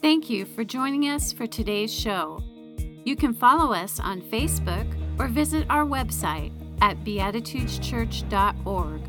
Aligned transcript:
Thank 0.00 0.30
you 0.30 0.44
for 0.44 0.62
joining 0.62 1.08
us 1.08 1.32
for 1.32 1.48
today's 1.48 1.92
show. 1.92 2.40
You 3.04 3.16
can 3.16 3.34
follow 3.34 3.72
us 3.72 3.98
on 3.98 4.22
Facebook 4.22 4.86
or 5.18 5.26
visit 5.26 5.66
our 5.68 5.84
website 5.84 6.52
at 6.80 7.02
beatitudeschurch.org. 7.04 9.00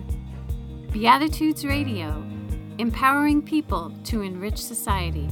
Beatitudes 0.91 1.63
Radio, 1.63 2.23
empowering 2.79 3.43
people 3.43 3.93
to 4.05 4.23
enrich 4.23 4.57
society. 4.57 5.29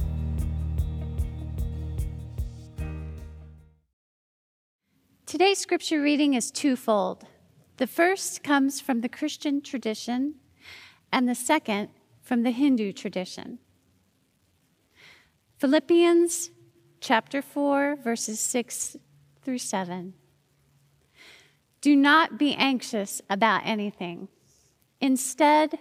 Today's 5.26 5.58
scripture 5.58 6.00
reading 6.00 6.34
is 6.34 6.52
twofold. 6.52 7.26
The 7.78 7.88
first 7.88 8.44
comes 8.44 8.80
from 8.80 9.00
the 9.00 9.08
Christian 9.08 9.60
tradition, 9.60 10.36
and 11.12 11.28
the 11.28 11.34
second 11.34 11.88
from 12.22 12.44
the 12.44 12.52
Hindu 12.52 12.92
tradition. 12.92 13.58
Philippians 15.58 16.50
chapter 17.00 17.42
4, 17.42 17.96
verses 17.96 18.38
6 18.38 18.96
through 19.42 19.58
7. 19.58 20.14
Do 21.80 21.96
not 21.96 22.38
be 22.38 22.54
anxious 22.54 23.20
about 23.28 23.62
anything. 23.64 24.28
Instead, 25.00 25.78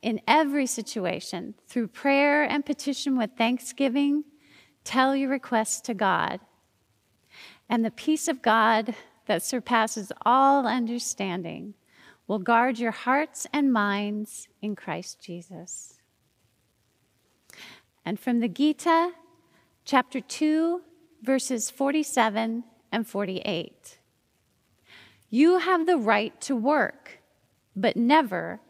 in 0.00 0.22
every 0.26 0.64
situation, 0.64 1.54
through 1.66 1.88
prayer 1.88 2.44
and 2.44 2.64
petition 2.64 3.18
with 3.18 3.32
thanksgiving, 3.36 4.24
tell 4.84 5.14
your 5.14 5.28
requests 5.28 5.82
to 5.82 5.92
God 5.92 6.40
and 7.68 7.84
the 7.84 7.90
peace 7.90 8.26
of 8.26 8.40
God 8.40 8.94
that 9.26 9.42
surpasses 9.42 10.12
all 10.24 10.66
understanding 10.66 11.74
will 12.26 12.38
guard 12.38 12.78
your 12.78 12.90
hearts 12.90 13.46
and 13.52 13.70
minds 13.70 14.48
in 14.62 14.74
Christ 14.74 15.20
Jesus. 15.20 15.93
And 18.04 18.18
from 18.18 18.40
the 18.40 18.48
Gita, 18.48 19.12
chapter 19.84 20.20
2, 20.20 20.82
verses 21.22 21.70
47 21.70 22.64
and 22.92 23.06
48. 23.06 23.98
You 25.30 25.58
have 25.58 25.86
the 25.86 25.96
right 25.96 26.38
to 26.42 26.54
work, 26.54 27.20
but 27.74 27.96
never 27.96 28.60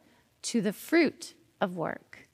to 0.42 0.60
the 0.60 0.72
fruit 0.72 1.34
of 1.60 1.76
work. 1.76 2.28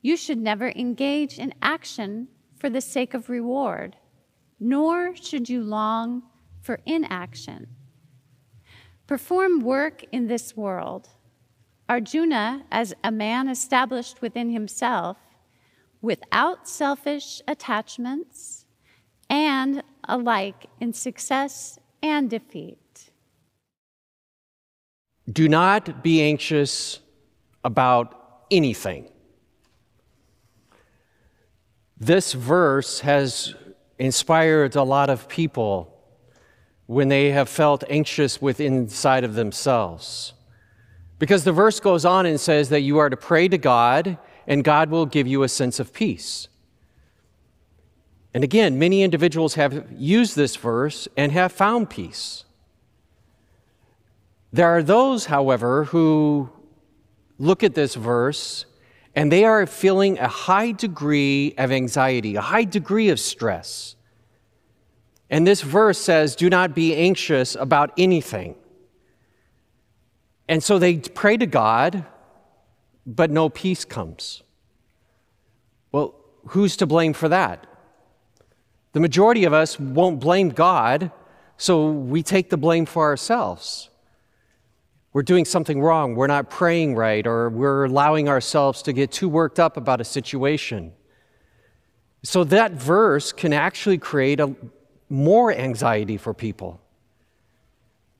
You 0.00 0.16
should 0.16 0.38
never 0.38 0.70
engage 0.70 1.38
in 1.38 1.52
action 1.60 2.28
for 2.56 2.70
the 2.70 2.80
sake 2.80 3.14
of 3.14 3.28
reward 3.28 3.96
nor 4.60 5.16
should 5.16 5.48
you 5.48 5.62
long 5.62 6.22
for 6.60 6.80
inaction. 6.84 7.66
Perform 9.06 9.60
work 9.60 10.04
in 10.12 10.28
this 10.28 10.54
world. 10.54 11.08
Arjuna, 11.88 12.64
as 12.70 12.94
a 13.02 13.10
man 13.10 13.48
established 13.48 14.20
within 14.20 14.50
himself, 14.50 15.16
without 16.02 16.68
selfish 16.68 17.42
attachments, 17.46 18.64
and 19.28 19.82
alike 20.04 20.66
in 20.80 20.92
success 20.92 21.78
and 22.02 22.28
defeat. 22.28 23.10
Do 25.30 25.48
not 25.48 26.02
be 26.02 26.22
anxious 26.22 27.00
about 27.62 28.44
anything. 28.50 29.08
This 31.98 32.32
verse 32.32 33.00
has 33.00 33.54
inspired 33.98 34.74
a 34.74 34.82
lot 34.82 35.10
of 35.10 35.28
people 35.28 35.94
when 36.86 37.08
they 37.08 37.30
have 37.30 37.48
felt 37.48 37.84
anxious 37.88 38.42
within 38.42 38.72
inside 38.72 39.22
of 39.22 39.34
themselves. 39.34 40.32
Because 41.18 41.44
the 41.44 41.52
verse 41.52 41.78
goes 41.78 42.04
on 42.04 42.24
and 42.26 42.40
says 42.40 42.70
that 42.70 42.80
you 42.80 42.98
are 42.98 43.10
to 43.10 43.16
pray 43.16 43.46
to 43.46 43.58
God 43.58 44.18
and 44.50 44.64
God 44.64 44.90
will 44.90 45.06
give 45.06 45.28
you 45.28 45.44
a 45.44 45.48
sense 45.48 45.78
of 45.78 45.92
peace. 45.92 46.48
And 48.34 48.42
again, 48.42 48.80
many 48.80 49.02
individuals 49.02 49.54
have 49.54 49.86
used 49.96 50.34
this 50.34 50.56
verse 50.56 51.06
and 51.16 51.30
have 51.30 51.52
found 51.52 51.88
peace. 51.88 52.44
There 54.52 54.66
are 54.66 54.82
those, 54.82 55.26
however, 55.26 55.84
who 55.84 56.50
look 57.38 57.62
at 57.62 57.76
this 57.76 57.94
verse 57.94 58.66
and 59.14 59.30
they 59.30 59.44
are 59.44 59.66
feeling 59.66 60.18
a 60.18 60.26
high 60.26 60.72
degree 60.72 61.54
of 61.56 61.70
anxiety, 61.70 62.34
a 62.34 62.40
high 62.40 62.64
degree 62.64 63.08
of 63.08 63.20
stress. 63.20 63.94
And 65.30 65.46
this 65.46 65.62
verse 65.62 65.98
says, 65.98 66.34
Do 66.34 66.50
not 66.50 66.74
be 66.74 66.96
anxious 66.96 67.54
about 67.54 67.92
anything. 67.96 68.56
And 70.48 70.60
so 70.60 70.80
they 70.80 70.98
pray 70.98 71.36
to 71.36 71.46
God, 71.46 72.04
but 73.16 73.30
no 73.30 73.48
peace 73.48 73.84
comes. 73.84 74.42
Well, 75.92 76.14
who's 76.48 76.76
to 76.76 76.86
blame 76.86 77.12
for 77.12 77.28
that? 77.28 77.66
The 78.92 79.00
majority 79.00 79.44
of 79.44 79.52
us 79.52 79.78
won't 79.78 80.20
blame 80.20 80.50
God, 80.50 81.10
so 81.56 81.90
we 81.90 82.22
take 82.22 82.50
the 82.50 82.56
blame 82.56 82.86
for 82.86 83.04
ourselves 83.04 83.90
we're 85.12 85.22
doing 85.22 85.44
something 85.44 85.80
wrong, 85.80 86.14
we're 86.14 86.28
not 86.28 86.50
praying 86.50 86.94
right, 86.94 87.26
or 87.26 87.50
we're 87.50 87.84
allowing 87.84 88.28
ourselves 88.28 88.82
to 88.82 88.92
get 88.92 89.10
too 89.10 89.28
worked 89.28 89.58
up 89.58 89.76
about 89.76 90.00
a 90.00 90.04
situation. 90.04 90.92
So 92.22 92.44
that 92.44 92.72
verse 92.72 93.32
can 93.32 93.52
actually 93.52 93.98
create 93.98 94.38
a, 94.38 94.54
more 95.08 95.52
anxiety 95.52 96.16
for 96.16 96.32
people. 96.32 96.80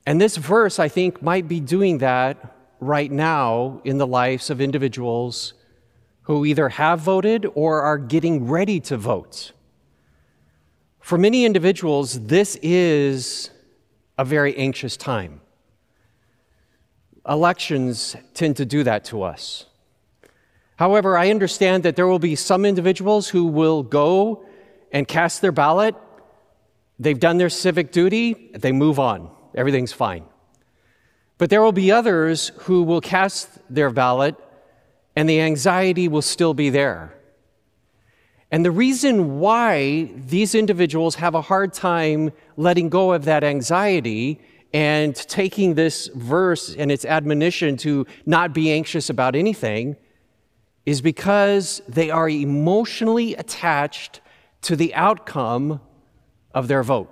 And 0.04 0.20
this 0.20 0.36
verse, 0.36 0.78
I 0.78 0.88
think, 0.88 1.22
might 1.22 1.46
be 1.46 1.60
doing 1.60 1.98
that 1.98 2.56
right 2.80 3.10
now 3.10 3.80
in 3.84 3.98
the 3.98 4.06
lives 4.06 4.50
of 4.50 4.60
individuals 4.60 5.54
who 6.22 6.44
either 6.44 6.70
have 6.70 7.00
voted 7.00 7.46
or 7.54 7.82
are 7.82 7.98
getting 7.98 8.48
ready 8.48 8.80
to 8.80 8.96
vote. 8.96 9.52
For 11.00 11.18
many 11.18 11.44
individuals, 11.44 12.26
this 12.26 12.56
is 12.62 13.50
a 14.16 14.24
very 14.24 14.56
anxious 14.56 14.96
time. 14.96 15.40
Elections 17.28 18.16
tend 18.34 18.56
to 18.56 18.64
do 18.64 18.82
that 18.84 19.04
to 19.06 19.22
us. 19.22 19.66
However, 20.76 21.18
I 21.18 21.30
understand 21.30 21.82
that 21.82 21.96
there 21.96 22.06
will 22.06 22.18
be 22.18 22.36
some 22.36 22.64
individuals 22.64 23.28
who 23.28 23.44
will 23.44 23.82
go 23.82 24.46
and 24.92 25.06
cast 25.06 25.42
their 25.42 25.52
ballot. 25.52 25.94
They've 26.98 27.20
done 27.20 27.36
their 27.36 27.50
civic 27.50 27.92
duty, 27.92 28.50
they 28.54 28.72
move 28.72 28.98
on. 28.98 29.30
Everything's 29.54 29.92
fine. 29.92 30.24
But 31.40 31.48
there 31.48 31.62
will 31.62 31.72
be 31.72 31.90
others 31.90 32.52
who 32.64 32.82
will 32.82 33.00
cast 33.00 33.48
their 33.70 33.88
ballot 33.88 34.36
and 35.16 35.26
the 35.26 35.40
anxiety 35.40 36.06
will 36.06 36.20
still 36.20 36.52
be 36.52 36.68
there. 36.68 37.14
And 38.50 38.62
the 38.62 38.70
reason 38.70 39.40
why 39.40 40.10
these 40.14 40.54
individuals 40.54 41.14
have 41.14 41.34
a 41.34 41.40
hard 41.40 41.72
time 41.72 42.32
letting 42.58 42.90
go 42.90 43.12
of 43.14 43.24
that 43.24 43.42
anxiety 43.42 44.38
and 44.74 45.16
taking 45.16 45.76
this 45.76 46.08
verse 46.08 46.74
and 46.76 46.92
its 46.92 47.06
admonition 47.06 47.78
to 47.78 48.06
not 48.26 48.52
be 48.52 48.70
anxious 48.70 49.08
about 49.08 49.34
anything 49.34 49.96
is 50.84 51.00
because 51.00 51.80
they 51.88 52.10
are 52.10 52.28
emotionally 52.28 53.34
attached 53.36 54.20
to 54.60 54.76
the 54.76 54.94
outcome 54.94 55.80
of 56.52 56.68
their 56.68 56.82
vote. 56.82 57.10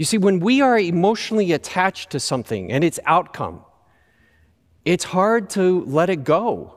You 0.00 0.06
see, 0.06 0.16
when 0.16 0.40
we 0.40 0.62
are 0.62 0.78
emotionally 0.78 1.52
attached 1.52 2.08
to 2.12 2.20
something 2.20 2.72
and 2.72 2.82
its 2.82 2.98
outcome, 3.04 3.60
it's 4.82 5.04
hard 5.04 5.50
to 5.50 5.84
let 5.84 6.08
it 6.08 6.24
go. 6.24 6.74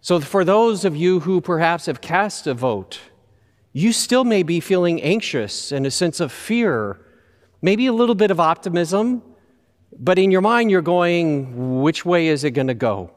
So, 0.00 0.20
for 0.20 0.42
those 0.42 0.86
of 0.86 0.96
you 0.96 1.20
who 1.20 1.42
perhaps 1.42 1.84
have 1.84 2.00
cast 2.00 2.46
a 2.46 2.54
vote, 2.54 3.00
you 3.74 3.92
still 3.92 4.24
may 4.24 4.42
be 4.42 4.58
feeling 4.58 5.02
anxious 5.02 5.70
and 5.70 5.84
a 5.86 5.90
sense 5.90 6.18
of 6.18 6.32
fear, 6.32 6.98
maybe 7.60 7.84
a 7.84 7.92
little 7.92 8.14
bit 8.14 8.30
of 8.30 8.40
optimism, 8.40 9.22
but 9.98 10.18
in 10.18 10.30
your 10.30 10.40
mind 10.40 10.70
you're 10.70 10.80
going, 10.80 11.82
which 11.82 12.06
way 12.06 12.28
is 12.28 12.42
it 12.42 12.52
going 12.52 12.68
to 12.68 12.74
go? 12.74 13.10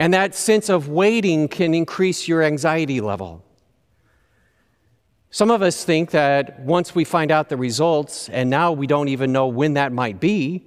And 0.00 0.12
that 0.12 0.34
sense 0.34 0.68
of 0.68 0.88
waiting 0.88 1.46
can 1.46 1.72
increase 1.72 2.26
your 2.26 2.42
anxiety 2.42 3.00
level. 3.00 3.44
Some 5.34 5.50
of 5.50 5.62
us 5.62 5.82
think 5.82 6.12
that 6.12 6.60
once 6.60 6.94
we 6.94 7.02
find 7.02 7.32
out 7.32 7.48
the 7.48 7.56
results, 7.56 8.28
and 8.28 8.48
now 8.48 8.70
we 8.70 8.86
don't 8.86 9.08
even 9.08 9.32
know 9.32 9.48
when 9.48 9.74
that 9.74 9.90
might 9.90 10.20
be, 10.20 10.64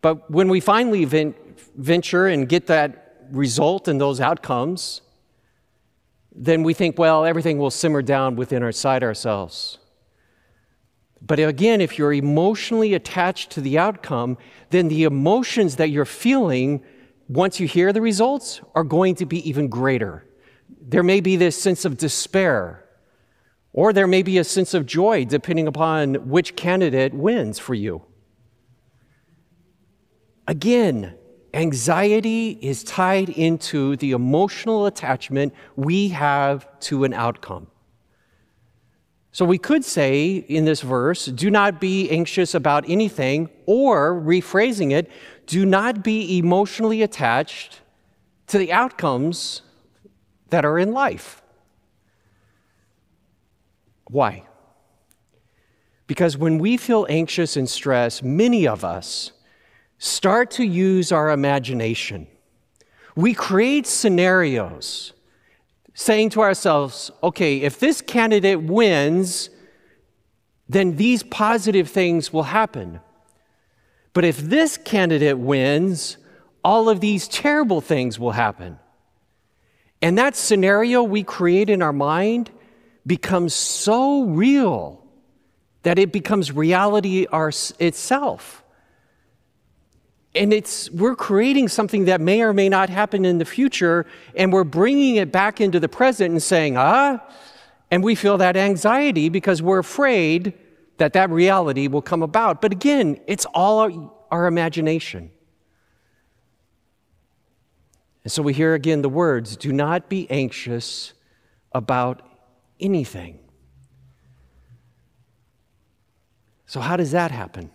but 0.00 0.30
when 0.30 0.48
we 0.48 0.60
finally 0.60 1.04
venture 1.76 2.26
and 2.26 2.48
get 2.48 2.68
that 2.68 3.26
result 3.30 3.88
and 3.88 4.00
those 4.00 4.18
outcomes, 4.18 5.02
then 6.34 6.62
we 6.62 6.72
think, 6.72 6.98
well, 6.98 7.26
everything 7.26 7.58
will 7.58 7.70
simmer 7.70 8.00
down 8.00 8.34
within 8.34 8.62
our 8.62 8.72
side 8.72 9.02
ourselves. 9.02 9.76
But 11.20 11.38
again, 11.38 11.82
if 11.82 11.98
you're 11.98 12.14
emotionally 12.14 12.94
attached 12.94 13.50
to 13.50 13.60
the 13.60 13.78
outcome, 13.78 14.38
then 14.70 14.88
the 14.88 15.04
emotions 15.04 15.76
that 15.76 15.90
you're 15.90 16.06
feeling 16.06 16.82
once 17.28 17.60
you 17.60 17.66
hear 17.66 17.92
the 17.92 18.00
results 18.00 18.62
are 18.74 18.84
going 18.84 19.16
to 19.16 19.26
be 19.26 19.46
even 19.46 19.68
greater. 19.68 20.24
There 20.80 21.02
may 21.02 21.20
be 21.20 21.36
this 21.36 21.60
sense 21.60 21.84
of 21.84 21.98
despair, 21.98 22.81
or 23.72 23.92
there 23.92 24.06
may 24.06 24.22
be 24.22 24.38
a 24.38 24.44
sense 24.44 24.74
of 24.74 24.86
joy, 24.86 25.24
depending 25.24 25.66
upon 25.66 26.14
which 26.28 26.56
candidate 26.56 27.14
wins 27.14 27.58
for 27.58 27.74
you. 27.74 28.02
Again, 30.46 31.14
anxiety 31.54 32.58
is 32.60 32.84
tied 32.84 33.28
into 33.28 33.96
the 33.96 34.12
emotional 34.12 34.86
attachment 34.86 35.54
we 35.76 36.08
have 36.08 36.68
to 36.80 37.04
an 37.04 37.14
outcome. 37.14 37.68
So 39.34 39.46
we 39.46 39.56
could 39.56 39.82
say 39.82 40.44
in 40.48 40.66
this 40.66 40.82
verse, 40.82 41.24
do 41.26 41.50
not 41.50 41.80
be 41.80 42.10
anxious 42.10 42.54
about 42.54 42.84
anything, 42.88 43.48
or 43.64 44.12
rephrasing 44.20 44.92
it, 44.92 45.10
do 45.46 45.64
not 45.64 46.04
be 46.04 46.38
emotionally 46.38 47.00
attached 47.02 47.80
to 48.48 48.58
the 48.58 48.72
outcomes 48.72 49.62
that 50.50 50.66
are 50.66 50.78
in 50.78 50.92
life. 50.92 51.41
Why? 54.12 54.44
Because 56.06 56.36
when 56.36 56.58
we 56.58 56.76
feel 56.76 57.06
anxious 57.08 57.56
and 57.56 57.68
stressed, 57.68 58.22
many 58.22 58.68
of 58.68 58.84
us 58.84 59.32
start 59.96 60.50
to 60.52 60.64
use 60.64 61.10
our 61.10 61.30
imagination. 61.30 62.26
We 63.16 63.32
create 63.32 63.86
scenarios 63.86 65.14
saying 65.94 66.30
to 66.30 66.42
ourselves, 66.42 67.10
okay, 67.22 67.62
if 67.62 67.80
this 67.80 68.00
candidate 68.02 68.62
wins, 68.62 69.48
then 70.68 70.96
these 70.96 71.22
positive 71.22 71.88
things 71.88 72.32
will 72.32 72.44
happen. 72.44 73.00
But 74.12 74.24
if 74.24 74.38
this 74.38 74.76
candidate 74.76 75.38
wins, 75.38 76.18
all 76.62 76.90
of 76.90 77.00
these 77.00 77.28
terrible 77.28 77.80
things 77.80 78.18
will 78.18 78.32
happen. 78.32 78.78
And 80.02 80.18
that 80.18 80.36
scenario 80.36 81.02
we 81.02 81.22
create 81.22 81.70
in 81.70 81.80
our 81.80 81.92
mind 81.92 82.50
becomes 83.06 83.54
so 83.54 84.24
real 84.24 85.04
that 85.82 85.98
it 85.98 86.12
becomes 86.12 86.52
reality 86.52 87.26
our, 87.26 87.50
itself. 87.78 88.62
And 90.34 90.52
it's, 90.52 90.90
we're 90.90 91.16
creating 91.16 91.68
something 91.68 92.06
that 92.06 92.20
may 92.20 92.42
or 92.42 92.52
may 92.52 92.68
not 92.68 92.88
happen 92.88 93.24
in 93.24 93.38
the 93.38 93.44
future, 93.44 94.06
and 94.34 94.52
we're 94.52 94.64
bringing 94.64 95.16
it 95.16 95.30
back 95.30 95.60
into 95.60 95.78
the 95.78 95.88
present 95.88 96.30
and 96.30 96.42
saying, 96.42 96.76
ah, 96.76 97.20
and 97.90 98.02
we 98.02 98.14
feel 98.14 98.38
that 98.38 98.56
anxiety 98.56 99.28
because 99.28 99.60
we're 99.60 99.80
afraid 99.80 100.54
that 100.96 101.12
that 101.12 101.28
reality 101.30 101.88
will 101.88 102.00
come 102.00 102.22
about. 102.22 102.62
But 102.62 102.72
again, 102.72 103.20
it's 103.26 103.44
all 103.46 103.80
our, 103.80 104.12
our 104.30 104.46
imagination. 104.46 105.30
And 108.24 108.32
so 108.32 108.42
we 108.42 108.54
hear 108.54 108.74
again 108.74 109.02
the 109.02 109.08
words 109.08 109.56
do 109.56 109.72
not 109.72 110.08
be 110.08 110.30
anxious 110.30 111.12
about 111.72 112.22
anything. 112.82 113.38
So, 116.66 116.80
how 116.80 116.96
does 116.96 117.12
that 117.12 117.30
happen? 117.30 117.70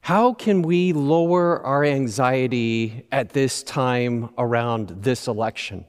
How 0.00 0.32
can 0.32 0.62
we 0.62 0.92
lower 0.92 1.60
our 1.64 1.84
anxiety 1.84 3.06
at 3.12 3.30
this 3.30 3.62
time 3.62 4.30
around 4.38 4.88
this 5.02 5.28
election? 5.28 5.84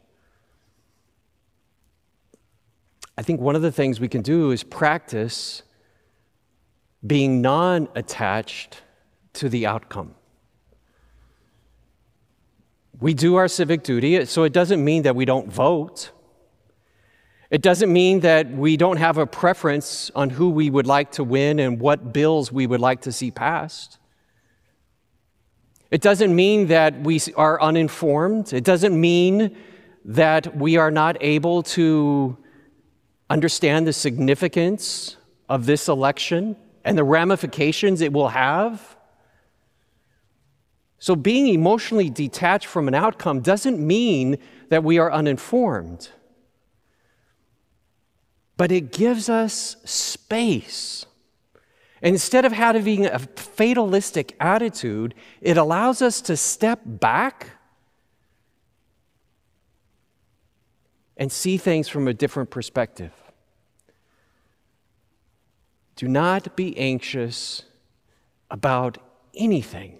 I 3.17 3.21
think 3.21 3.41
one 3.41 3.55
of 3.55 3.61
the 3.61 3.71
things 3.71 3.99
we 3.99 4.07
can 4.07 4.21
do 4.21 4.51
is 4.51 4.63
practice 4.63 5.63
being 7.05 7.41
non 7.41 7.87
attached 7.95 8.81
to 9.33 9.49
the 9.49 9.65
outcome. 9.65 10.15
We 12.99 13.13
do 13.13 13.35
our 13.35 13.47
civic 13.47 13.83
duty, 13.83 14.25
so 14.25 14.43
it 14.43 14.51
doesn't 14.51 14.83
mean 14.83 15.03
that 15.03 15.15
we 15.15 15.25
don't 15.25 15.51
vote. 15.51 16.11
It 17.51 17.61
doesn't 17.63 17.91
mean 17.91 18.19
that 18.19 18.51
we 18.51 18.77
don't 18.77 18.97
have 18.97 19.17
a 19.17 19.25
preference 19.25 20.11
on 20.13 20.29
who 20.29 20.49
we 20.49 20.69
would 20.69 20.85
like 20.85 21.11
to 21.13 21.23
win 21.23 21.59
and 21.59 21.79
what 21.79 22.13
bills 22.13 22.51
we 22.51 22.67
would 22.67 22.79
like 22.79 23.01
to 23.01 23.11
see 23.11 23.31
passed. 23.31 23.97
It 25.89 26.01
doesn't 26.01 26.35
mean 26.35 26.67
that 26.67 27.01
we 27.01 27.19
are 27.35 27.59
uninformed. 27.59 28.53
It 28.53 28.63
doesn't 28.63 28.99
mean 28.99 29.57
that 30.05 30.55
we 30.55 30.77
are 30.77 30.91
not 30.91 31.17
able 31.21 31.63
to 31.63 32.37
understand 33.29 33.87
the 33.87 33.93
significance 33.93 35.17
of 35.47 35.65
this 35.65 35.87
election 35.87 36.55
and 36.85 36.97
the 36.97 37.03
ramifications 37.03 38.01
it 38.01 38.13
will 38.13 38.29
have. 38.29 38.95
So, 40.99 41.15
being 41.15 41.47
emotionally 41.47 42.09
detached 42.09 42.67
from 42.67 42.87
an 42.87 42.93
outcome 42.93 43.39
doesn't 43.39 43.79
mean 43.79 44.37
that 44.69 44.83
we 44.83 44.99
are 44.99 45.11
uninformed, 45.11 46.09
but 48.59 48.71
it 48.71 48.91
gives 48.91 49.29
us 49.29 49.77
space 49.85 51.05
Instead 52.01 52.45
of 52.45 52.53
having 52.53 53.05
a 53.05 53.19
fatalistic 53.19 54.35
attitude, 54.39 55.13
it 55.41 55.57
allows 55.57 56.01
us 56.01 56.21
to 56.21 56.37
step 56.37 56.79
back 56.85 57.51
and 61.17 61.31
see 61.31 61.57
things 61.57 61.89
from 61.89 62.07
a 62.07 62.13
different 62.13 62.49
perspective. 62.49 63.11
Do 65.97 66.07
not 66.07 66.55
be 66.55 66.77
anxious 66.77 67.63
about 68.49 68.97
anything. 69.35 69.97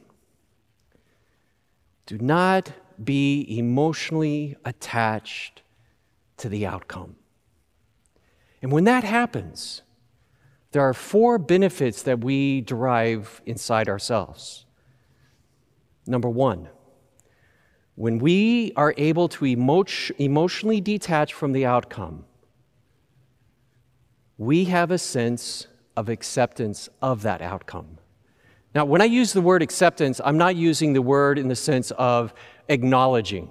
Do 2.06 2.18
not 2.18 2.72
be 3.04 3.46
emotionally 3.58 4.56
attached 4.64 5.62
to 6.38 6.48
the 6.48 6.66
outcome. 6.66 7.19
And 8.62 8.72
when 8.72 8.84
that 8.86 9.04
happens, 9.04 9.82
there 10.72 10.82
are 10.82 10.94
four 10.94 11.38
benefits 11.38 12.04
that 12.04 12.24
we 12.24 12.62
derive 12.62 13.42
inside 13.46 13.90
ourselves. 13.90 14.66
Number 16.06 16.30
one, 16.30 16.70
when 17.96 18.20
we 18.20 18.72
are 18.76 18.94
able 18.98 19.28
to 19.30 19.46
emo- 19.46 19.86
emotionally 20.18 20.82
detach 20.82 21.34
from 21.34 21.52
the 21.52 21.66
outcome, 21.66 22.26
we 24.38 24.66
have 24.66 24.90
a 24.92 24.98
sense 24.98 25.68
of 25.98 26.08
acceptance 26.08 26.88
of 27.02 27.24
that 27.24 27.42
outcome. 27.42 27.98
Now, 28.74 28.86
when 28.86 29.02
I 29.02 29.06
use 29.06 29.34
the 29.34 29.42
word 29.42 29.62
acceptance, 29.62 30.22
I'm 30.24 30.38
not 30.38 30.56
using 30.56 30.94
the 30.94 31.02
word 31.02 31.38
in 31.38 31.48
the 31.48 31.56
sense 31.56 31.92
of 31.92 32.34
acknowledging. 32.70 33.50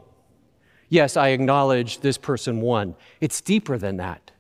Yes, 0.89 1.17
I 1.17 1.29
acknowledge 1.29 2.01
this 2.01 2.17
person 2.17 2.61
won. 2.61 2.95
It's 3.21 3.41
deeper 3.41 3.77
than 3.77 3.99
that. 3.99 4.31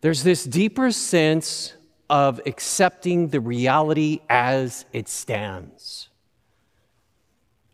There's 0.00 0.22
this 0.22 0.44
deeper 0.44 0.90
sense 0.90 1.74
of 2.08 2.40
accepting 2.46 3.28
the 3.28 3.40
reality 3.40 4.20
as 4.28 4.84
it 4.92 5.08
stands. 5.08 6.08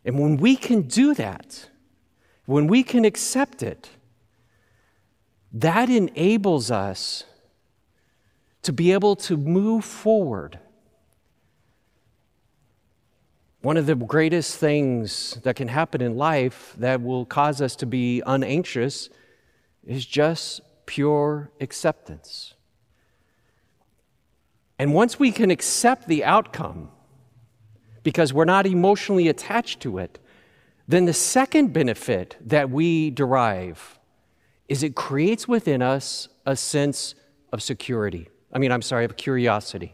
And 0.05 0.19
when 0.19 0.37
we 0.37 0.55
can 0.55 0.83
do 0.83 1.13
that, 1.15 1.69
when 2.45 2.67
we 2.67 2.83
can 2.83 3.05
accept 3.05 3.63
it, 3.63 3.89
that 5.51 5.89
enables 5.89 6.69
us 6.69 7.23
to 8.61 8.73
be 8.73 8.91
able 8.91 9.15
to 9.15 9.37
move 9.37 9.85
forward. 9.85 10.59
One 13.61 13.77
of 13.77 13.85
the 13.85 13.95
greatest 13.95 14.57
things 14.57 15.39
that 15.43 15.55
can 15.55 15.67
happen 15.69 16.01
in 16.01 16.15
life 16.15 16.73
that 16.77 17.01
will 17.01 17.25
cause 17.25 17.61
us 17.61 17.75
to 17.77 17.85
be 17.85 18.21
unanxious 18.25 19.09
is 19.85 20.05
just 20.05 20.61
pure 20.87 21.51
acceptance. 21.61 22.55
And 24.79 24.93
once 24.93 25.19
we 25.19 25.31
can 25.31 25.51
accept 25.51 26.07
the 26.07 26.23
outcome, 26.23 26.89
because 28.01 28.33
we're 28.33 28.45
not 28.45 28.65
emotionally 28.65 29.27
attached 29.27 29.81
to 29.81 29.99
it, 29.99 30.17
then 30.87 31.05
the 31.05 31.13
second 31.13 31.73
benefit 31.73 32.37
that 32.41 32.69
we 32.69 33.11
derive 33.11 33.99
is 34.67 34.83
it 34.83 34.95
creates 34.95 35.47
within 35.47 35.81
us 35.81 36.29
a 36.45 36.55
sense 36.55 37.15
of 37.51 37.61
security. 37.61 38.29
I 38.51 38.59
mean, 38.59 38.71
I'm 38.71 38.81
sorry, 38.81 39.05
of 39.05 39.17
curiosity. 39.17 39.93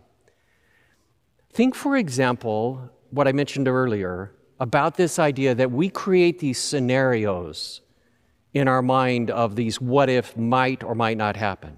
Think, 1.52 1.76
for 1.76 1.98
example, 1.98 2.90
what 3.10 3.28
I 3.28 3.32
mentioned 3.32 3.68
earlier 3.68 4.32
about 4.60 4.96
this 4.96 5.20
idea 5.20 5.56
that 5.56 5.72
we 5.72 5.90
create 5.90 6.40
these 6.40 6.58
scenarios 6.58 7.82
in 8.54 8.68
our 8.68 8.82
mind 8.82 9.32
of 9.32 9.56
these 9.56 9.82
what 9.82 10.10
if 10.10 10.38
might 10.38 10.84
or 10.84 10.96
might 10.96 11.18
not 11.18 11.36
happen. 11.36 11.78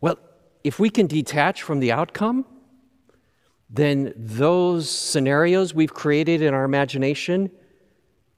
Well, 0.00 0.18
if 0.64 0.78
we 0.78 0.90
can 0.90 1.06
detach 1.06 1.62
from 1.62 1.80
the 1.80 1.92
outcome, 1.92 2.44
then 3.70 4.12
those 4.16 4.90
scenarios 4.90 5.74
we've 5.74 5.94
created 5.94 6.42
in 6.42 6.54
our 6.54 6.64
imagination, 6.64 7.50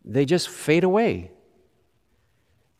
they 0.04 0.24
just 0.24 0.48
fade 0.48 0.84
away. 0.84 1.30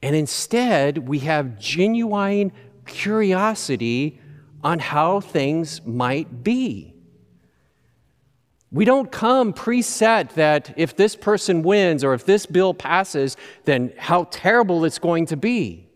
And 0.02 0.14
instead, 0.14 1.08
we 1.08 1.20
have 1.20 1.58
genuine 1.58 2.52
curiosity 2.86 4.20
on 4.62 4.78
how 4.78 5.20
things 5.20 5.84
might 5.84 6.42
be. 6.42 6.94
We 8.70 8.84
don't 8.84 9.10
come 9.10 9.54
preset 9.54 10.34
that 10.34 10.74
if 10.76 10.94
this 10.94 11.16
person 11.16 11.62
wins 11.62 12.04
or 12.04 12.12
if 12.12 12.26
this 12.26 12.44
bill 12.44 12.74
passes, 12.74 13.36
then 13.64 13.92
how 13.96 14.24
terrible 14.24 14.84
it's 14.84 14.98
going 14.98 15.26
to 15.26 15.36
be 15.36 15.88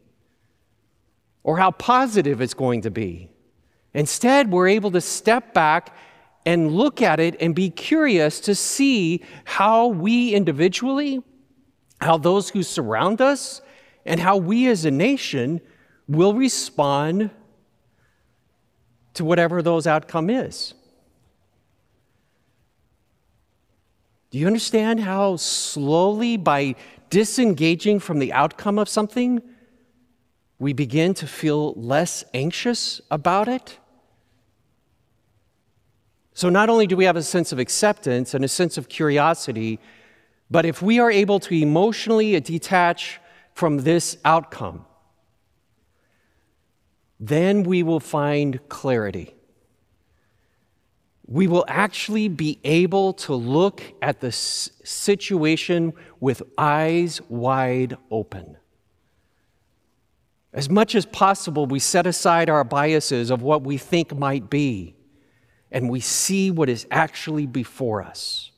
or 1.42 1.58
how 1.58 1.70
positive 1.72 2.40
it's 2.40 2.54
going 2.54 2.82
to 2.82 2.90
be. 2.90 3.28
Instead, 3.94 4.50
we're 4.50 4.68
able 4.68 4.90
to 4.92 5.00
step 5.00 5.52
back 5.52 5.94
and 6.46 6.72
look 6.72 7.02
at 7.02 7.20
it 7.20 7.36
and 7.40 7.54
be 7.54 7.68
curious 7.68 8.40
to 8.40 8.54
see 8.54 9.22
how 9.44 9.88
we 9.88 10.34
individually, 10.34 11.22
how 12.00 12.16
those 12.16 12.48
who 12.50 12.62
surround 12.62 13.20
us, 13.20 13.60
and 14.06 14.18
how 14.18 14.36
we 14.36 14.66
as 14.68 14.84
a 14.84 14.90
nation 14.90 15.60
will 16.08 16.34
respond 16.34 17.30
to 19.14 19.24
whatever 19.24 19.62
those 19.62 19.86
outcome 19.86 20.30
is. 20.30 20.74
Do 24.32 24.38
you 24.38 24.46
understand 24.46 25.00
how 25.00 25.36
slowly, 25.36 26.38
by 26.38 26.74
disengaging 27.10 28.00
from 28.00 28.18
the 28.18 28.32
outcome 28.32 28.78
of 28.78 28.88
something, 28.88 29.42
we 30.58 30.72
begin 30.72 31.12
to 31.14 31.26
feel 31.26 31.74
less 31.74 32.24
anxious 32.32 33.02
about 33.10 33.46
it? 33.46 33.78
So, 36.32 36.48
not 36.48 36.70
only 36.70 36.86
do 36.86 36.96
we 36.96 37.04
have 37.04 37.16
a 37.16 37.22
sense 37.22 37.52
of 37.52 37.58
acceptance 37.58 38.32
and 38.32 38.42
a 38.42 38.48
sense 38.48 38.78
of 38.78 38.88
curiosity, 38.88 39.78
but 40.50 40.64
if 40.64 40.80
we 40.80 40.98
are 40.98 41.10
able 41.10 41.38
to 41.40 41.54
emotionally 41.54 42.40
detach 42.40 43.20
from 43.52 43.78
this 43.80 44.16
outcome, 44.24 44.86
then 47.20 47.64
we 47.64 47.82
will 47.82 48.00
find 48.00 48.66
clarity. 48.70 49.34
We 51.26 51.46
will 51.46 51.64
actually 51.68 52.28
be 52.28 52.58
able 52.64 53.12
to 53.14 53.34
look 53.34 53.82
at 54.02 54.20
the 54.20 54.32
situation 54.32 55.92
with 56.20 56.42
eyes 56.58 57.20
wide 57.28 57.96
open. 58.10 58.56
As 60.52 60.68
much 60.68 60.94
as 60.94 61.06
possible, 61.06 61.66
we 61.66 61.78
set 61.78 62.06
aside 62.06 62.50
our 62.50 62.64
biases 62.64 63.30
of 63.30 63.42
what 63.42 63.62
we 63.62 63.78
think 63.78 64.16
might 64.16 64.50
be, 64.50 64.94
and 65.70 65.88
we 65.88 66.00
see 66.00 66.50
what 66.50 66.68
is 66.68 66.86
actually 66.90 67.46
before 67.46 68.02
us. 68.02 68.50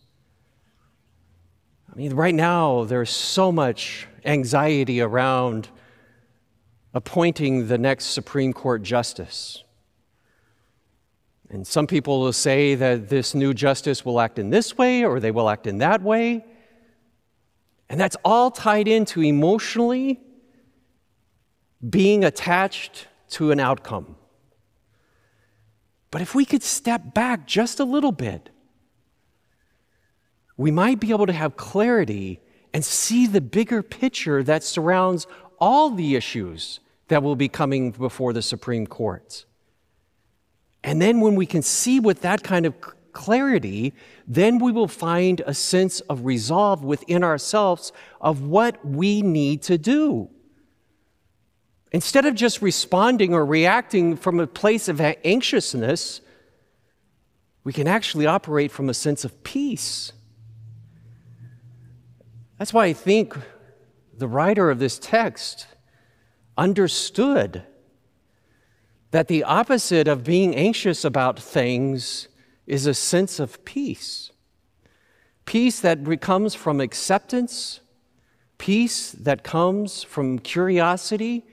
I 1.92 1.96
mean, 1.96 2.14
right 2.14 2.34
now, 2.34 2.84
there's 2.84 3.10
so 3.10 3.52
much 3.52 4.08
anxiety 4.24 5.00
around 5.00 5.68
appointing 6.92 7.68
the 7.68 7.78
next 7.78 8.06
Supreme 8.06 8.52
Court 8.52 8.82
justice. 8.82 9.63
And 11.50 11.66
some 11.66 11.86
people 11.86 12.20
will 12.20 12.32
say 12.32 12.74
that 12.74 13.08
this 13.08 13.34
new 13.34 13.54
justice 13.54 14.04
will 14.04 14.20
act 14.20 14.38
in 14.38 14.50
this 14.50 14.76
way 14.76 15.04
or 15.04 15.20
they 15.20 15.30
will 15.30 15.48
act 15.48 15.66
in 15.66 15.78
that 15.78 16.02
way. 16.02 16.44
And 17.88 18.00
that's 18.00 18.16
all 18.24 18.50
tied 18.50 18.88
into 18.88 19.22
emotionally 19.22 20.20
being 21.88 22.24
attached 22.24 23.06
to 23.30 23.50
an 23.50 23.60
outcome. 23.60 24.16
But 26.10 26.22
if 26.22 26.34
we 26.34 26.44
could 26.44 26.62
step 26.62 27.12
back 27.12 27.46
just 27.46 27.80
a 27.80 27.84
little 27.84 28.12
bit, 28.12 28.50
we 30.56 30.70
might 30.70 31.00
be 31.00 31.10
able 31.10 31.26
to 31.26 31.32
have 31.32 31.56
clarity 31.56 32.40
and 32.72 32.84
see 32.84 33.26
the 33.26 33.40
bigger 33.40 33.82
picture 33.82 34.42
that 34.42 34.62
surrounds 34.62 35.26
all 35.58 35.90
the 35.90 36.14
issues 36.14 36.80
that 37.08 37.22
will 37.22 37.36
be 37.36 37.48
coming 37.48 37.90
before 37.90 38.32
the 38.32 38.42
Supreme 38.42 38.86
Court. 38.86 39.44
And 40.84 41.00
then 41.00 41.20
when 41.20 41.34
we 41.34 41.46
can 41.46 41.62
see 41.62 41.98
with 41.98 42.20
that 42.20 42.42
kind 42.42 42.66
of 42.66 42.74
clarity, 43.12 43.94
then 44.28 44.58
we 44.58 44.70
will 44.70 44.86
find 44.86 45.40
a 45.46 45.54
sense 45.54 46.00
of 46.00 46.26
resolve 46.26 46.84
within 46.84 47.24
ourselves 47.24 47.90
of 48.20 48.42
what 48.42 48.84
we 48.84 49.22
need 49.22 49.62
to 49.62 49.78
do. 49.78 50.28
Instead 51.90 52.26
of 52.26 52.34
just 52.34 52.60
responding 52.60 53.32
or 53.32 53.46
reacting 53.46 54.16
from 54.16 54.38
a 54.38 54.46
place 54.46 54.88
of 54.88 55.00
anxiousness, 55.00 56.20
we 57.62 57.72
can 57.72 57.88
actually 57.88 58.26
operate 58.26 58.70
from 58.70 58.90
a 58.90 58.94
sense 58.94 59.24
of 59.24 59.42
peace. 59.42 60.12
That's 62.58 62.74
why 62.74 62.86
I 62.86 62.92
think 62.92 63.34
the 64.12 64.28
writer 64.28 64.70
of 64.70 64.78
this 64.78 64.98
text 64.98 65.66
understood 66.58 67.62
that 69.14 69.28
the 69.28 69.44
opposite 69.44 70.08
of 70.08 70.24
being 70.24 70.56
anxious 70.56 71.04
about 71.04 71.38
things 71.38 72.26
is 72.66 72.84
a 72.84 72.92
sense 72.92 73.38
of 73.38 73.64
peace. 73.64 74.32
Peace 75.44 75.78
that 75.78 76.20
comes 76.20 76.52
from 76.56 76.80
acceptance, 76.80 77.78
peace 78.58 79.12
that 79.12 79.44
comes 79.44 80.02
from 80.02 80.40
curiosity, 80.40 81.44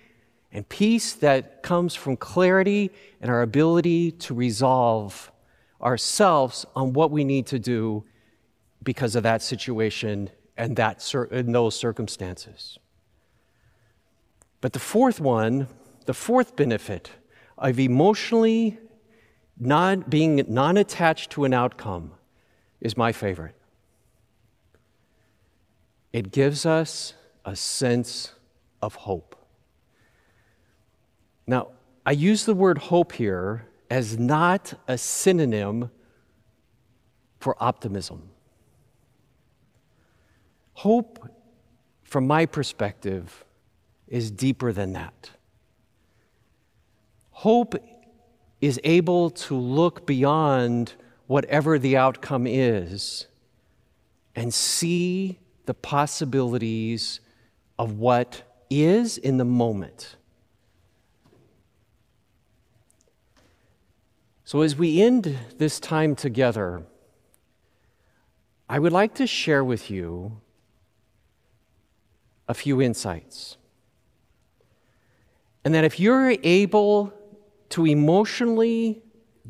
and 0.51 0.67
peace 0.69 1.13
that 1.13 1.61
comes 1.61 1.93
from 1.93 2.17
clarity 2.17 2.89
and 3.21 3.29
our 3.29 3.43
ability 3.43 4.11
to 4.11 4.33
resolve 4.33 5.31
ourselves 5.83 6.65
on 6.75 6.93
what 6.93 7.11
we 7.11 7.23
need 7.23 7.45
to 7.45 7.59
do 7.59 8.03
because 8.81 9.15
of 9.15 9.21
that 9.21 9.43
situation 9.43 10.31
and 10.57 10.75
that 10.77 11.13
in 11.29 11.51
those 11.51 11.75
circumstances. 11.75 12.79
But 14.61 14.73
the 14.73 14.79
fourth 14.79 15.19
one, 15.19 15.67
the 16.07 16.15
fourth 16.15 16.55
benefit 16.55 17.11
of 17.61 17.79
emotionally 17.79 18.77
not 19.57 20.09
being 20.09 20.43
non 20.47 20.75
attached 20.75 21.29
to 21.31 21.45
an 21.45 21.53
outcome 21.53 22.11
is 22.81 22.97
my 22.97 23.11
favorite. 23.11 23.55
It 26.11 26.31
gives 26.31 26.65
us 26.65 27.13
a 27.45 27.55
sense 27.55 28.33
of 28.81 28.95
hope. 28.95 29.35
Now, 31.45 31.69
I 32.05 32.11
use 32.11 32.45
the 32.45 32.55
word 32.55 32.79
hope 32.79 33.13
here 33.13 33.67
as 33.89 34.17
not 34.17 34.73
a 34.87 34.97
synonym 34.97 35.91
for 37.39 37.55
optimism. 37.61 38.29
Hope, 40.73 41.29
from 42.03 42.25
my 42.25 42.45
perspective, 42.45 43.45
is 44.07 44.31
deeper 44.31 44.73
than 44.73 44.93
that. 44.93 45.29
Hope 47.41 47.73
is 48.61 48.79
able 48.83 49.31
to 49.31 49.55
look 49.57 50.05
beyond 50.05 50.93
whatever 51.25 51.79
the 51.79 51.97
outcome 51.97 52.45
is 52.45 53.25
and 54.35 54.53
see 54.53 55.39
the 55.65 55.73
possibilities 55.73 57.19
of 57.79 57.97
what 57.97 58.43
is 58.69 59.17
in 59.17 59.37
the 59.37 59.43
moment. 59.43 60.17
So, 64.45 64.61
as 64.61 64.75
we 64.75 65.01
end 65.01 65.35
this 65.57 65.79
time 65.79 66.15
together, 66.15 66.83
I 68.69 68.77
would 68.77 68.93
like 68.93 69.15
to 69.15 69.25
share 69.25 69.63
with 69.63 69.89
you 69.89 70.39
a 72.47 72.53
few 72.53 72.79
insights. 72.83 73.57
And 75.65 75.73
that 75.73 75.83
if 75.83 75.99
you're 75.99 76.35
able 76.43 77.13
to 77.71 77.85
emotionally 77.85 79.01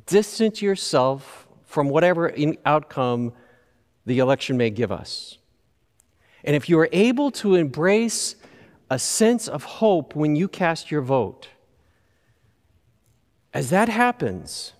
distance 0.05 0.61
yourself 0.61 1.47
from 1.65 1.89
whatever 1.89 2.33
outcome 2.65 3.33
the 4.05 4.19
election 4.19 4.57
may 4.57 4.69
give 4.69 4.91
us, 4.91 5.37
and 6.43 6.55
if 6.55 6.67
you 6.67 6.79
are 6.79 6.89
able 6.91 7.29
to 7.31 7.55
embrace 7.55 8.35
a 8.89 8.97
sense 8.97 9.47
of 9.47 9.63
hope 9.63 10.15
when 10.15 10.35
you 10.35 10.47
cast 10.47 10.91
your 10.91 11.01
vote, 11.01 11.49
as 13.53 13.69
that 13.69 13.89
happens, 13.89 14.73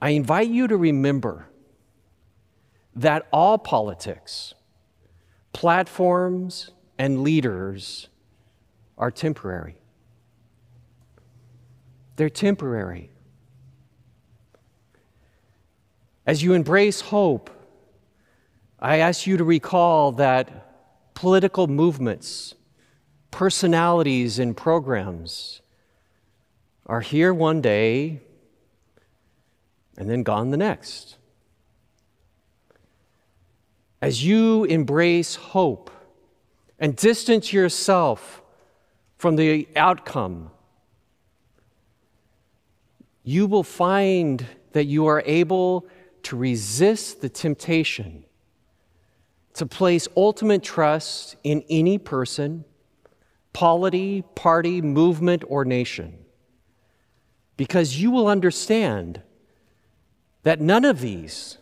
I 0.00 0.10
invite 0.10 0.48
you 0.48 0.66
to 0.68 0.76
remember 0.76 1.48
that 2.94 3.26
all 3.32 3.58
politics, 3.58 4.54
platforms, 5.52 6.70
and 6.98 7.22
leaders 7.22 8.08
are 8.96 9.10
temporary. 9.10 9.81
They're 12.16 12.30
temporary. 12.30 13.10
As 16.26 16.42
you 16.42 16.52
embrace 16.52 17.00
hope, 17.00 17.50
I 18.78 18.98
ask 18.98 19.26
you 19.26 19.36
to 19.36 19.44
recall 19.44 20.12
that 20.12 21.14
political 21.14 21.66
movements, 21.66 22.54
personalities, 23.30 24.38
and 24.38 24.56
programs 24.56 25.62
are 26.86 27.00
here 27.00 27.32
one 27.32 27.60
day 27.60 28.20
and 29.96 30.08
then 30.08 30.22
gone 30.22 30.50
the 30.50 30.56
next. 30.56 31.16
As 34.00 34.24
you 34.24 34.64
embrace 34.64 35.36
hope 35.36 35.90
and 36.78 36.96
distance 36.96 37.52
yourself 37.52 38.42
from 39.16 39.36
the 39.36 39.68
outcome 39.76 40.50
you 43.24 43.46
will 43.46 43.62
find 43.62 44.44
that 44.72 44.84
you 44.84 45.06
are 45.06 45.22
able 45.26 45.86
to 46.24 46.36
resist 46.36 47.20
the 47.20 47.28
temptation 47.28 48.24
to 49.54 49.66
place 49.66 50.08
ultimate 50.16 50.62
trust 50.62 51.36
in 51.44 51.62
any 51.68 51.98
person, 51.98 52.64
polity, 53.52 54.22
party, 54.34 54.80
movement, 54.80 55.44
or 55.46 55.64
nation. 55.64 56.18
Because 57.56 58.00
you 58.00 58.10
will 58.10 58.28
understand 58.28 59.20
that 60.42 60.60
none 60.60 60.84
of 60.84 61.00
these 61.00 61.58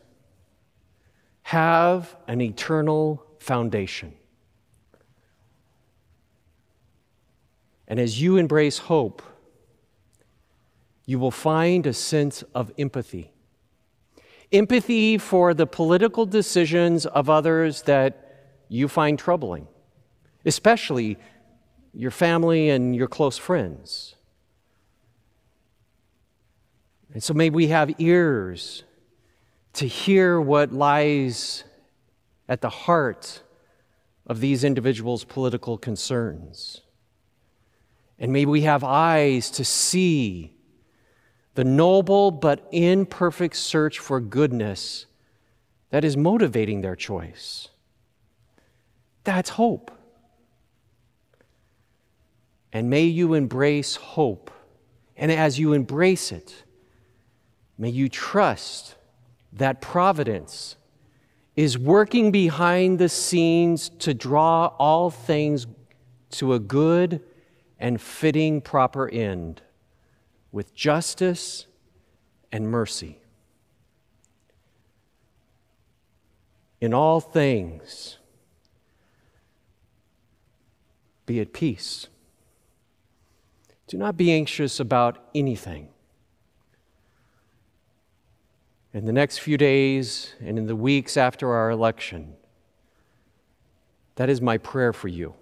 have 1.43 2.17
an 2.29 2.41
eternal 2.41 3.27
foundation. 3.41 4.15
And 7.89 7.99
as 7.99 8.23
you 8.23 8.37
embrace 8.37 8.79
hope, 8.79 9.21
you 11.11 11.19
will 11.19 11.33
find 11.33 11.89
a 11.89 11.93
sense 11.93 12.45
of 12.55 12.71
empathy. 12.79 13.33
Empathy 14.53 15.19
for 15.19 15.53
the 15.53 15.67
political 15.67 16.25
decisions 16.25 17.05
of 17.05 17.29
others 17.29 17.83
that 17.83 18.13
you 18.69 18.87
find 18.87 19.19
troubling, 19.19 19.67
especially 20.47 21.19
your 21.93 22.13
family 22.13 22.71
and 22.71 22.95
your 22.95 23.09
close 23.09 23.37
friends. 23.37 24.15
And 27.13 27.21
so 27.21 27.35
may 27.35 27.51
we 27.51 27.67
have 27.67 27.93
ears 27.99 28.85
to 29.73 29.89
hear 29.89 30.41
what 30.41 30.73
lies 30.73 31.65
at 32.49 32.61
the 32.61 32.71
heart 32.71 33.43
of 34.29 34.39
these 34.39 34.63
individuals' 34.63 35.25
political 35.25 35.77
concerns. 35.77 36.83
And 38.17 38.33
may 38.33 38.45
we 38.45 38.61
have 38.61 38.85
eyes 38.85 39.51
to 39.51 39.65
see 39.65 40.55
the 41.55 41.65
noble 41.65 42.31
but 42.31 42.67
imperfect 42.73 43.57
search 43.57 43.99
for 43.99 44.21
goodness 44.21 45.07
that 45.91 46.05
is 46.05 46.17
motivating 46.17 46.81
their 46.81 46.97
choice. 46.97 47.69
That's 49.25 49.51
hope. 49.51 49.91
And 52.73 52.89
may 52.89 53.05
you 53.05 53.35
embrace 53.35 53.97
hope. 53.97 54.51
And 55.17 55.31
as 55.33 55.59
you 55.59 55.73
embrace 55.73 56.33
it, 56.33 56.65
may 57.77 57.91
you 57.91 58.09
trust 58.09 58.95
that 59.53 59.81
providence 59.81 60.77
is 61.57 61.77
working 61.77 62.31
behind 62.31 62.99
the 62.99 63.09
scenes 63.09 63.91
to 63.99 64.15
draw 64.15 64.67
all 64.79 65.11
things 65.11 65.67
to 66.31 66.55
a 66.55 66.59
good 66.61 67.21
and 67.79 68.01
fitting 68.01 68.61
proper 68.61 69.09
end 69.09 69.61
with 70.53 70.75
justice 70.75 71.67
and 72.53 72.69
mercy. 72.69 73.19
In 76.81 76.95
all 76.95 77.21
things, 77.21 78.19
be 81.27 81.41
at 81.41 81.53
peace. 81.53 82.09
Do 83.87 83.99
not 83.99 84.17
be 84.17 84.33
anxious 84.33 84.81
about 84.81 85.19
anything 85.35 85.89
in 88.93 89.05
the 89.05 89.13
next 89.13 89.39
few 89.39 89.57
days 89.57 90.35
and 90.41 90.59
in 90.59 90.67
the 90.67 90.77
weeks 90.77 91.17
after 91.17 91.53
our 91.53 91.71
election. 91.71 92.35
That 94.17 94.29
is 94.29 94.41
my 94.41 94.59
prayer 94.59 94.93
for 94.93 95.09
you. 95.09 95.35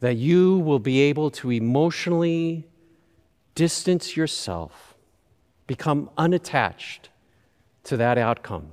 That 0.00 0.16
you 0.16 0.58
will 0.58 0.78
be 0.78 1.00
able 1.00 1.30
to 1.32 1.50
emotionally 1.50 2.68
distance 3.54 4.16
yourself, 4.16 4.94
become 5.66 6.08
unattached 6.16 7.10
to 7.84 7.96
that 7.96 8.16
outcome. 8.16 8.72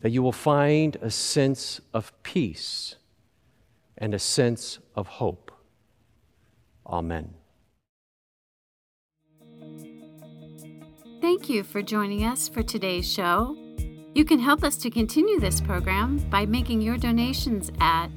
That 0.00 0.10
you 0.10 0.22
will 0.22 0.32
find 0.32 0.96
a 1.00 1.10
sense 1.10 1.80
of 1.94 2.12
peace 2.22 2.96
and 3.96 4.14
a 4.14 4.18
sense 4.18 4.78
of 4.94 5.06
hope. 5.06 5.52
Amen. 6.86 7.34
Thank 11.20 11.48
you 11.48 11.62
for 11.62 11.82
joining 11.82 12.24
us 12.24 12.48
for 12.48 12.62
today's 12.62 13.12
show. 13.12 13.56
You 14.14 14.24
can 14.24 14.38
help 14.38 14.64
us 14.64 14.76
to 14.78 14.90
continue 14.90 15.38
this 15.38 15.60
program 15.60 16.18
by 16.30 16.46
making 16.46 16.80
your 16.80 16.96
donations 16.96 17.70
at 17.80 18.10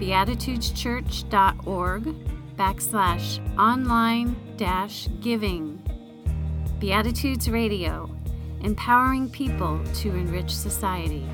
beatitudeschurch.org 0.00 2.04
backslash 2.56 3.40
online 3.58 4.36
dash 4.56 5.08
giving. 5.20 5.82
Beatitudes 6.78 7.50
Radio, 7.50 8.08
empowering 8.62 9.28
people 9.30 9.82
to 9.94 10.14
enrich 10.14 10.54
society. 10.54 11.26